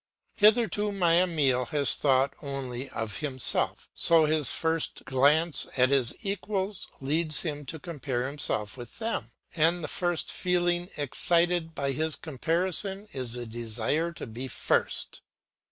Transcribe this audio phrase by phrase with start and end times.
[0.33, 6.87] Hitherto my Emile has thought only of himself, so his first glance at his equals
[7.01, 13.09] leads him to compare himself with them; and the first feeling excited by this comparison
[13.13, 15.21] is the desire to be first.